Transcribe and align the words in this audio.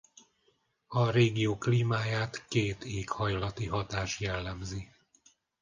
A 0.87 1.09
régió 1.11 1.57
klímáját 1.57 2.47
két 2.47 2.83
éghajlati 2.83 3.65
hatás 3.65 4.19
jellemzi. 4.19 4.89